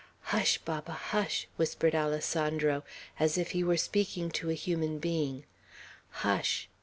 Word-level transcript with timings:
"Hush! 0.33 0.57
hush! 0.57 0.57
Baba," 0.65 0.99
whispered 1.57 1.93
Alessandro, 1.93 2.83
as 3.19 3.37
if 3.37 3.51
he 3.51 3.63
were 3.63 3.77
speaking 3.77 4.31
to 4.31 4.49
a 4.49 4.55
human 4.55 4.97
being. 4.97 5.43
"Hush!" 6.09 6.67